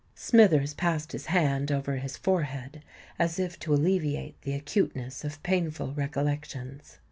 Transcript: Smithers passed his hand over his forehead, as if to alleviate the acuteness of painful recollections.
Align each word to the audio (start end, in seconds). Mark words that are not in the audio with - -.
Smithers 0.15 0.73
passed 0.73 1.11
his 1.11 1.27
hand 1.27 1.71
over 1.71 1.97
his 1.97 2.17
forehead, 2.17 2.81
as 3.19 3.37
if 3.37 3.59
to 3.59 3.71
alleviate 3.71 4.41
the 4.41 4.55
acuteness 4.55 5.23
of 5.23 5.43
painful 5.43 5.93
recollections. 5.93 6.97